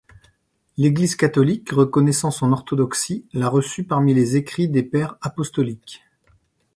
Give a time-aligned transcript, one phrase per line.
[0.77, 6.01] L'Église catholique, reconnaissant son orthodoxie, l'a reçue parmi les écrits des Pères apostoliques.